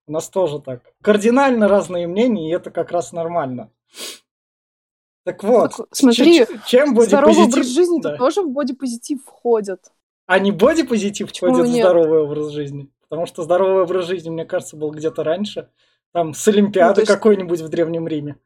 У 0.08 0.12
нас 0.12 0.28
тоже 0.28 0.58
так. 0.58 0.82
Кардинально 1.02 1.68
разные 1.68 2.08
мнения, 2.08 2.50
и 2.50 2.52
это 2.54 2.72
как 2.72 2.90
раз 2.90 3.12
нормально. 3.12 3.70
Так 5.30 5.44
вот, 5.44 5.76
так, 5.76 5.86
смотри, 5.92 6.44
чем 6.66 7.00
здоровый 7.00 7.44
образ 7.44 7.66
жизни 7.66 8.00
да. 8.02 8.16
тоже 8.16 8.42
в 8.42 8.50
бодипозитив 8.50 9.22
входят. 9.24 9.92
А 10.26 10.40
не 10.40 10.50
бодипозитив 10.50 11.28
Почему 11.28 11.52
входит 11.52 11.72
нет? 11.72 11.84
в 11.84 11.88
здоровый 11.88 12.20
образ 12.20 12.50
жизни? 12.50 12.90
Потому 13.08 13.26
что 13.26 13.44
здоровый 13.44 13.84
образ 13.84 14.06
жизни, 14.06 14.28
мне 14.28 14.44
кажется, 14.44 14.76
был 14.76 14.90
где-то 14.90 15.22
раньше. 15.22 15.70
Там 16.12 16.34
с 16.34 16.48
Олимпиады 16.48 16.96
ну, 16.96 17.00
есть... 17.02 17.12
какой-нибудь 17.12 17.60
в 17.60 17.68
Древнем 17.68 18.08
Riме. 18.08 18.36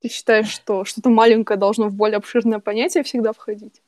Ты 0.00 0.08
считаешь, 0.08 0.48
что 0.48 0.84
что-то 0.84 1.10
маленькое 1.10 1.58
должно 1.58 1.88
в 1.88 1.94
более 1.94 2.18
обширное 2.18 2.60
понятие 2.60 3.02
всегда 3.02 3.32
входить? 3.32 3.82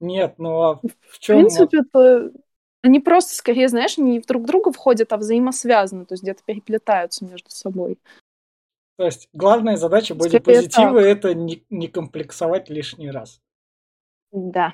Нет, 0.00 0.34
ну 0.36 0.62
а 0.62 0.80
в 1.08 1.18
чем? 1.18 1.36
В 1.36 1.40
принципе, 1.40 1.78
это 1.78 2.30
они 2.82 3.00
просто, 3.00 3.34
скорее, 3.34 3.68
знаешь, 3.68 3.96
не 3.96 4.20
друг 4.20 4.44
друга 4.44 4.70
входят, 4.70 5.10
а 5.14 5.16
взаимосвязаны, 5.16 6.04
то 6.04 6.12
есть 6.12 6.22
где-то 6.22 6.42
переплетаются 6.44 7.24
между 7.24 7.48
собой. 7.48 7.98
То 8.96 9.04
есть 9.04 9.28
главная 9.32 9.76
задача 9.76 10.14
бодипозитива– 10.14 10.98
это 11.00 11.34
не, 11.34 11.64
не 11.68 11.88
комплексовать 11.88 12.70
лишний 12.70 13.10
раз. 13.10 13.40
Да. 14.30 14.72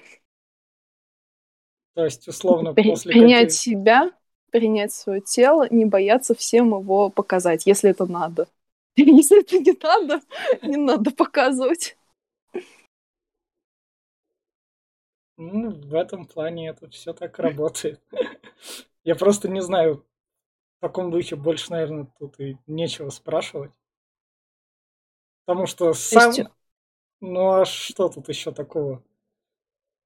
То 1.94 2.04
есть, 2.04 2.28
условно, 2.28 2.74
При, 2.74 2.90
после 2.90 3.12
Принять 3.12 3.52
себя, 3.52 4.10
принять 4.50 4.92
свое 4.92 5.20
тело, 5.20 5.66
не 5.70 5.86
бояться 5.86 6.34
всем 6.34 6.68
его 6.78 7.10
показать, 7.10 7.66
если 7.66 7.90
это 7.90 8.06
надо. 8.06 8.48
Если 8.96 9.40
это 9.40 9.58
не 9.58 9.76
надо, 9.80 10.20
не 10.62 10.76
надо 10.76 11.10
показывать. 11.12 11.96
Ну, 15.36 15.70
в 15.70 15.94
этом 15.94 16.26
плане 16.26 16.68
это 16.68 16.88
все 16.90 17.14
так 17.14 17.38
работает. 17.38 18.02
Я 19.04 19.14
просто 19.14 19.48
не 19.48 19.62
знаю, 19.62 20.04
в 20.78 20.80
таком 20.80 21.10
духе 21.10 21.36
больше, 21.36 21.70
наверное, 21.70 22.08
тут 22.18 22.38
и 22.40 22.58
нечего 22.66 23.08
спрашивать. 23.08 23.72
Потому 25.44 25.66
что 25.66 25.92
сам... 25.92 26.32
Ну 27.20 27.50
а 27.52 27.64
что 27.64 28.08
тут 28.08 28.28
еще 28.28 28.52
такого? 28.52 29.02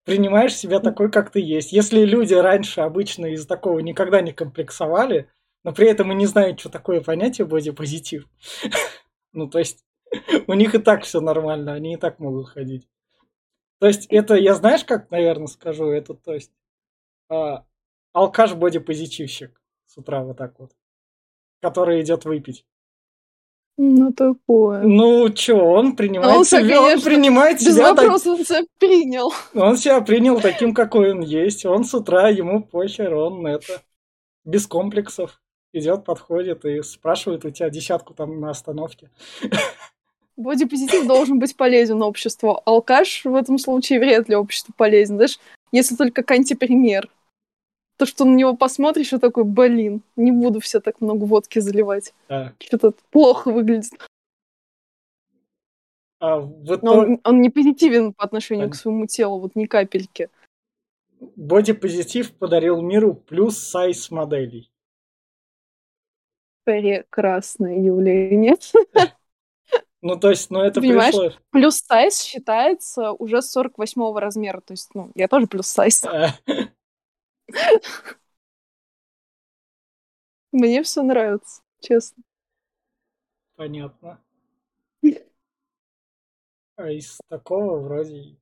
Принимаешь 0.04 0.54
себя 0.54 0.80
такой, 0.80 1.10
как 1.10 1.30
ты 1.30 1.40
есть. 1.40 1.72
Если 1.72 2.04
люди 2.04 2.34
раньше 2.34 2.82
обычно 2.82 3.26
из 3.26 3.46
такого 3.46 3.78
никогда 3.78 4.20
не 4.20 4.32
комплексовали, 4.32 5.30
но 5.62 5.72
при 5.72 5.88
этом 5.88 6.12
и 6.12 6.14
не 6.14 6.26
знают, 6.26 6.60
что 6.60 6.68
такое 6.68 7.00
понятие 7.00 7.46
бодипозитив. 7.46 8.28
ну, 9.32 9.48
то 9.48 9.58
есть, 9.58 9.84
у 10.46 10.52
них 10.52 10.74
и 10.74 10.78
так 10.78 11.04
все 11.04 11.20
нормально, 11.20 11.72
они 11.72 11.94
и 11.94 11.96
так 11.96 12.18
могут 12.18 12.48
ходить. 12.48 12.86
То 13.80 13.86
есть, 13.86 14.06
это, 14.10 14.34
я 14.34 14.54
знаешь, 14.54 14.84
как, 14.84 15.10
наверное, 15.10 15.46
скажу, 15.46 15.86
это, 15.90 16.14
то 16.14 16.34
есть, 16.34 16.52
а, 17.28 17.64
алкаш 18.12 18.54
бодипозитивщик 18.54 19.60
с 19.86 19.96
утра 19.96 20.22
вот 20.22 20.36
так 20.36 20.58
вот, 20.58 20.72
который 21.60 22.02
идет 22.02 22.26
выпить. 22.26 22.66
Ну, 23.76 24.12
такое. 24.12 24.82
Ну, 24.82 25.28
чё, 25.30 25.58
он 25.58 25.96
принимает 25.96 26.36
он 26.36 26.44
себя, 26.44 26.60
конечно, 26.60 26.82
он 26.82 27.00
принимает 27.00 27.56
без 27.58 27.74
себя... 27.74 27.92
Без 27.92 28.02
вопросов 28.02 28.22
так... 28.22 28.38
он 28.38 28.44
себя 28.44 28.62
принял. 28.78 29.32
Он 29.54 29.76
себя 29.76 30.00
принял 30.00 30.40
таким, 30.40 30.74
какой 30.74 31.12
он 31.12 31.22
есть. 31.22 31.66
Он 31.66 31.84
с 31.84 31.92
утра, 31.92 32.28
ему 32.28 32.62
похер, 32.62 33.14
он 33.14 33.46
это... 33.46 33.82
Без 34.44 34.66
комплексов. 34.66 35.40
Идет, 35.72 36.04
подходит 36.04 36.64
и 36.64 36.82
спрашивает 36.82 37.44
у 37.44 37.50
тебя 37.50 37.68
десятку 37.68 38.14
там 38.14 38.40
на 38.40 38.50
остановке. 38.50 39.10
Бодипозитив 40.36 41.06
должен 41.06 41.38
быть 41.38 41.56
полезен 41.56 42.02
обществу. 42.02 42.60
Алкаш 42.64 43.24
в 43.24 43.34
этом 43.34 43.58
случае 43.58 43.98
вряд 43.98 44.28
ли 44.28 44.36
обществу 44.36 44.72
полезен. 44.76 45.16
Знаешь, 45.16 45.38
если 45.72 45.96
только 45.96 46.22
как 46.22 46.30
антипример. 46.32 47.08
То, 47.96 48.06
что 48.06 48.24
на 48.24 48.34
него 48.34 48.56
посмотришь, 48.56 49.12
и 49.12 49.18
такой, 49.18 49.44
блин, 49.44 50.02
не 50.16 50.32
буду 50.32 50.60
все 50.60 50.80
так 50.80 51.00
много 51.00 51.24
водки 51.24 51.60
заливать. 51.60 52.12
Да. 52.28 52.52
Что-то 52.58 52.94
плохо 53.10 53.52
выглядит. 53.52 53.92
А 56.18 56.38
вот 56.38 56.82
Но 56.82 56.98
он, 56.98 57.20
он 57.22 57.40
не 57.40 57.50
позитивен 57.50 58.12
по 58.12 58.24
отношению 58.24 58.68
а... 58.68 58.70
к 58.70 58.74
своему 58.74 59.06
телу, 59.06 59.40
вот 59.40 59.54
ни 59.54 59.66
капельки. 59.66 60.30
Бодипозитив 61.36 62.32
подарил 62.34 62.80
миру 62.80 63.14
плюс 63.14 63.58
сайз 63.58 64.10
моделей. 64.10 64.70
Прекрасное 66.64 67.78
явление. 67.78 68.56
Ну, 70.00 70.18
то 70.18 70.28
есть, 70.28 70.50
ну, 70.50 70.60
это 70.60 70.82
Понимаешь, 70.82 71.14
пришло... 71.14 71.32
плюс 71.50 71.76
сайз 71.78 72.20
считается 72.20 73.12
уже 73.12 73.40
48 73.40 74.18
размера. 74.18 74.60
То 74.60 74.74
есть, 74.74 74.90
ну, 74.94 75.10
я 75.14 75.28
тоже 75.28 75.46
плюс 75.46 75.66
сайз. 75.66 76.04
Мне 80.52 80.82
все 80.82 81.02
нравится, 81.02 81.62
честно. 81.80 82.22
Понятно. 83.56 84.20
А 86.76 86.90
из 86.90 87.20
такого 87.28 87.78
вроде 87.78 88.36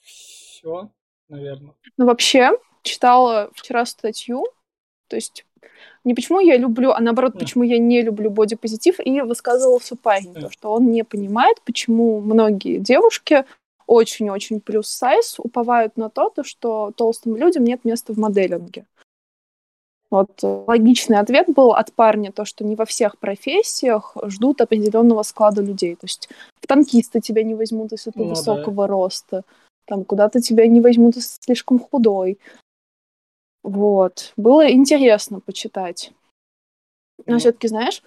все, 0.00 0.90
наверное. 1.28 1.74
Ну, 1.98 2.06
вообще, 2.06 2.52
читала 2.82 3.50
вчера 3.54 3.84
статью, 3.84 4.46
то 5.08 5.16
есть 5.16 5.44
не 6.04 6.14
почему 6.14 6.40
я 6.40 6.56
люблю, 6.56 6.92
а 6.92 7.00
наоборот, 7.00 7.38
почему 7.38 7.64
я 7.64 7.78
не 7.78 8.02
люблю 8.02 8.30
бодипозитив, 8.30 8.98
и 8.98 9.20
высказывался 9.20 9.96
парень, 9.96 10.34
то, 10.34 10.50
что 10.50 10.72
он 10.72 10.90
не 10.90 11.04
понимает, 11.04 11.60
почему 11.64 12.20
многие 12.20 12.78
девушки 12.78 13.44
очень-очень 13.90 14.60
плюс 14.60 14.88
сайз 14.88 15.40
уповают 15.40 15.96
на 15.96 16.10
то, 16.10 16.30
то, 16.30 16.44
что 16.44 16.92
толстым 16.96 17.34
людям 17.34 17.64
нет 17.64 17.84
места 17.84 18.12
в 18.12 18.18
моделинге. 18.18 18.86
Вот 20.10 20.42
логичный 20.42 21.18
ответ 21.18 21.48
был 21.48 21.72
от 21.72 21.92
парня, 21.92 22.30
то, 22.30 22.44
что 22.44 22.64
не 22.64 22.76
во 22.76 22.84
всех 22.84 23.18
профессиях 23.18 24.16
ждут 24.26 24.60
определенного 24.60 25.24
склада 25.24 25.60
людей. 25.60 25.96
То 25.96 26.04
есть 26.04 26.28
в 26.60 26.68
танкисты 26.68 27.20
тебя 27.20 27.42
не 27.42 27.56
возьмут, 27.56 27.90
если 27.90 28.12
ты 28.12 28.20
ну, 28.20 28.28
высокого 28.28 28.86
да. 28.86 28.92
роста. 28.92 29.42
Там 29.86 30.04
куда-то 30.04 30.40
тебя 30.40 30.68
не 30.68 30.80
возьмут, 30.80 31.16
если 31.16 31.36
слишком 31.40 31.80
худой. 31.80 32.38
Вот. 33.64 34.32
Было 34.36 34.70
интересно 34.70 35.40
почитать. 35.40 36.12
Но 37.26 37.36
mm. 37.36 37.38
все-таки, 37.40 37.66
знаешь, 37.66 38.04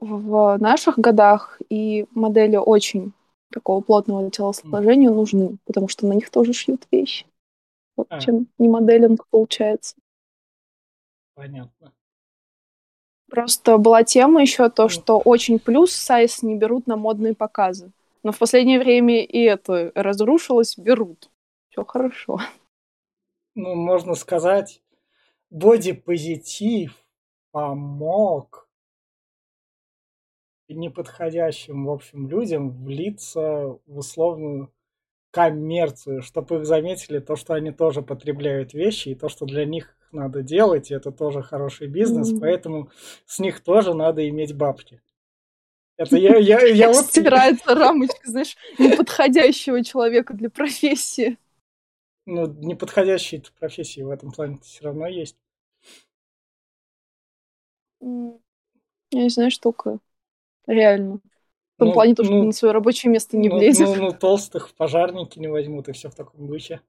в 0.00 0.56
наших 0.58 0.98
годах 0.98 1.60
и 1.68 2.06
модели 2.12 2.56
очень 2.56 3.12
такого 3.52 3.80
плотного 3.80 4.30
телосложения 4.30 5.10
mm. 5.10 5.14
нужны, 5.14 5.56
потому 5.64 5.88
что 5.88 6.06
на 6.06 6.14
них 6.14 6.30
тоже 6.30 6.52
шьют 6.52 6.86
вещи. 6.90 7.26
Вот 7.96 8.08
а. 8.10 8.20
чем 8.20 8.48
не 8.58 8.68
моделинг 8.68 9.26
получается. 9.28 9.94
Понятно. 11.34 11.92
Просто 13.30 13.78
была 13.78 14.02
тема 14.02 14.42
еще 14.42 14.68
то, 14.68 14.88
что 14.88 15.18
очень 15.18 15.58
плюс 15.58 15.92
сайз 15.92 16.42
не 16.42 16.56
берут 16.56 16.86
на 16.86 16.96
модные 16.96 17.34
показы. 17.34 17.92
Но 18.22 18.32
в 18.32 18.38
последнее 18.38 18.78
время 18.78 19.24
и 19.24 19.38
это 19.38 19.92
разрушилось, 19.94 20.76
берут. 20.76 21.30
Все 21.70 21.84
хорошо 21.84 22.40
ну, 23.54 23.74
можно 23.74 24.14
сказать, 24.14 24.82
бодипозитив 25.50 26.96
помог 27.50 28.68
неподходящим, 30.72 31.86
в 31.86 31.90
общем, 31.90 32.28
людям 32.28 32.84
влиться 32.84 33.78
в 33.86 33.98
условную 33.98 34.72
коммерцию, 35.30 36.22
чтобы 36.22 36.56
их 36.56 36.66
заметили 36.66 37.18
то, 37.18 37.36
что 37.36 37.54
они 37.54 37.72
тоже 37.72 38.02
потребляют 38.02 38.74
вещи, 38.74 39.10
и 39.10 39.14
то, 39.14 39.28
что 39.28 39.46
для 39.46 39.64
них 39.64 39.96
надо 40.12 40.42
делать, 40.42 40.90
и 40.90 40.94
это 40.94 41.10
тоже 41.10 41.42
хороший 41.42 41.86
бизнес, 41.86 42.32
mm-hmm. 42.32 42.40
поэтому 42.40 42.90
с 43.24 43.38
них 43.38 43.60
тоже 43.60 43.94
надо 43.94 44.28
иметь 44.28 44.54
бабки. 44.54 45.00
Это 45.96 46.16
я, 46.16 46.36
я, 46.36 46.60
я 46.66 46.88
вот... 46.88 47.06
Стирается 47.06 47.74
рамочка, 47.74 48.30
знаешь, 48.30 48.56
неподходящего 48.78 49.82
человека 49.82 50.34
для 50.34 50.50
профессии 50.50 51.38
ну, 52.26 52.46
неподходящие 52.46 53.42
профессии 53.58 54.00
в 54.00 54.10
этом 54.10 54.32
плане 54.32 54.58
все 54.62 54.84
равно 54.84 55.06
есть. 55.06 55.36
Я 58.00 58.38
не 59.12 59.28
знаю, 59.28 59.50
штука. 59.50 59.98
Реально. 60.66 61.20
В 61.76 61.78
том 61.78 61.88
ну, 61.88 61.94
плане, 61.94 62.14
то, 62.14 62.24
что 62.24 62.32
ну, 62.32 62.44
на 62.44 62.52
свое 62.52 62.72
рабочее 62.72 63.10
место 63.10 63.36
не 63.36 63.48
ну, 63.48 63.56
влезет. 63.56 63.88
Ну, 63.88 63.96
ну, 63.96 64.12
толстых 64.12 64.68
в 64.68 64.74
пожарники 64.74 65.38
не 65.38 65.48
возьмут, 65.48 65.88
и 65.88 65.92
все 65.92 66.10
в 66.10 66.14
таком 66.14 66.46
духе. 66.46 66.80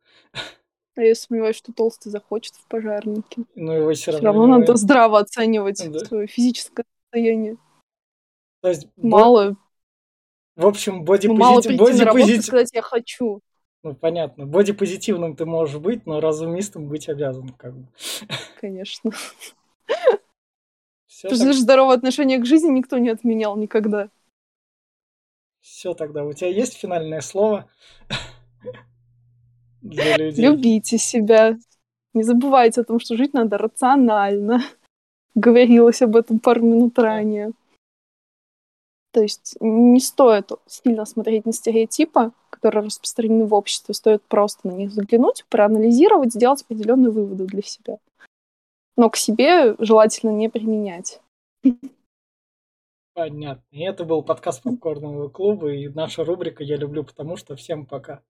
А 0.95 1.01
я 1.01 1.15
сомневаюсь, 1.15 1.55
что 1.55 1.73
толстый 1.73 2.09
захочет 2.09 2.53
в 2.53 2.67
пожарнике. 2.67 3.43
Ну, 3.55 3.71
его 3.71 3.93
все 3.93 4.11
равно. 4.11 4.19
Все 4.19 4.25
равно 4.25 4.47
надо 4.59 4.75
здраво 4.75 5.19
оценивать 5.19 5.83
да. 5.91 5.99
свое 5.99 6.27
физическое 6.27 6.85
состояние. 7.01 7.57
То 8.61 8.69
есть, 8.69 8.87
мало. 8.95 9.55
В 10.55 10.67
общем, 10.67 11.03
бодипозитив... 11.03 11.31
Ну, 11.31 11.37
мало 11.37 11.61
прийти 11.61 11.79
бодипозитив... 11.79 12.05
на 12.05 12.13
работу 12.13 12.41
сказать, 12.43 12.69
я 12.73 12.81
хочу. 12.83 13.41
Ну, 13.83 13.95
понятно. 13.95 14.45
Бодипозитивным 14.45 15.35
ты 15.35 15.45
можешь 15.45 15.77
быть, 15.77 16.05
но 16.05 16.19
разумистым 16.19 16.87
быть 16.87 17.09
обязан, 17.09 17.49
как 17.49 17.75
бы. 17.75 17.87
Конечно. 18.61 19.11
Все 21.23 21.29
Потому 21.29 21.51
так... 21.51 21.53
что 21.53 21.63
здоровое 21.63 21.95
отношение 21.95 22.37
к 22.37 22.45
жизни 22.45 22.69
никто 22.69 22.97
не 22.97 23.09
отменял 23.09 23.55
никогда. 23.55 24.09
Все 25.61 25.93
тогда. 25.93 26.25
У 26.25 26.33
тебя 26.33 26.49
есть 26.49 26.73
финальное 26.73 27.21
слово 27.21 27.69
для 29.81 30.17
людей? 30.17 30.43
Любите 30.43 30.97
себя. 30.97 31.57
Не 32.13 32.23
забывайте 32.23 32.81
о 32.81 32.83
том, 32.83 32.99
что 32.99 33.15
жить 33.15 33.33
надо 33.33 33.57
рационально. 33.57 34.61
Говорилось 35.35 36.01
об 36.01 36.17
этом 36.17 36.39
пару 36.39 36.61
минут 36.61 36.99
ранее. 36.99 37.53
То 39.11 39.21
есть 39.21 39.55
не 39.61 40.01
стоит 40.01 40.51
сильно 40.67 41.05
смотреть 41.05 41.45
на 41.45 41.53
стереотипы, 41.53 42.33
которые 42.49 42.83
распространены 42.83 43.45
в 43.45 43.53
обществе, 43.53 43.93
стоит 43.93 44.23
просто 44.23 44.67
на 44.67 44.73
них 44.73 44.91
заглянуть, 44.91 45.45
проанализировать, 45.49 46.33
сделать 46.33 46.63
определенные 46.63 47.11
выводы 47.11 47.45
для 47.45 47.61
себя. 47.61 47.99
Но 48.95 49.09
к 49.09 49.15
себе 49.15 49.75
желательно 49.79 50.31
не 50.31 50.49
применять. 50.49 51.21
Понятно. 53.13 53.63
И 53.71 53.81
это 53.83 54.05
был 54.05 54.23
подкаст 54.23 54.63
Попкорного 54.63 55.29
клуба 55.29 55.71
и 55.71 55.87
наша 55.87 56.23
рубрика 56.23 56.63
«Я 56.63 56.77
люблю 56.77 57.03
потому 57.03 57.37
что». 57.37 57.55
Всем 57.55 57.85
пока. 57.85 58.21